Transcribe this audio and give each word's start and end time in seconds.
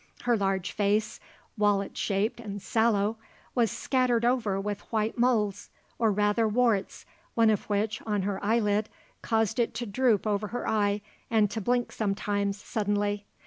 Her 0.23 0.35
large 0.35 0.71
face, 0.71 1.19
wallet 1.59 1.95
shaped 1.95 2.39
and 2.39 2.59
sallow, 2.59 3.17
was 3.53 3.69
scattered 3.69 4.25
over 4.25 4.59
with 4.59 4.81
white 4.91 5.15
moles, 5.15 5.69
or 5.99 6.11
rather, 6.11 6.47
warts, 6.47 7.05
one 7.35 7.51
of 7.51 7.69
which, 7.69 8.01
on 8.01 8.23
her 8.23 8.43
eyelid, 8.43 8.89
caused 9.21 9.59
it 9.59 9.75
to 9.75 9.85
droop 9.85 10.25
over 10.25 10.47
her 10.47 10.67
eye 10.67 11.01
and 11.29 11.51
to 11.51 11.61
blink 11.61 11.91
sometimes, 11.91 12.59
suddenly. 12.59 13.25